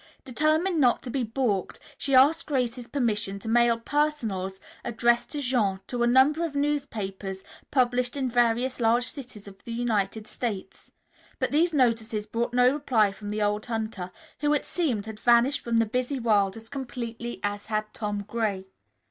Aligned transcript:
Determined 0.25 0.79
not 0.79 1.03
to 1.03 1.11
be 1.11 1.21
balked, 1.23 1.77
she 1.95 2.15
asked 2.15 2.47
Grace's 2.47 2.87
permission 2.87 3.37
to 3.37 3.47
mail 3.47 3.79
"personals" 3.79 4.59
addressed 4.83 5.29
to 5.29 5.41
Jean 5.41 5.79
to 5.85 6.01
a 6.01 6.07
number 6.07 6.43
of 6.43 6.55
newspapers 6.55 7.43
published 7.69 8.17
in 8.17 8.27
various 8.27 8.79
large 8.79 9.05
cities 9.05 9.47
of 9.47 9.63
the 9.63 9.71
United 9.71 10.25
States. 10.25 10.91
But 11.37 11.51
these 11.51 11.71
notices 11.71 12.25
brought 12.25 12.51
no 12.51 12.73
reply 12.73 13.11
from 13.11 13.29
the 13.29 13.43
old 13.43 13.67
hunter, 13.67 14.11
who, 14.39 14.55
it 14.55 14.65
seemed, 14.65 15.05
had 15.05 15.19
vanished 15.19 15.59
from 15.59 15.77
the 15.77 15.85
busy 15.85 16.19
world 16.19 16.57
as 16.57 16.67
completely 16.67 17.39
as 17.43 17.67
had 17.67 17.93
Tom 17.93 18.23
Gray. 18.27 18.65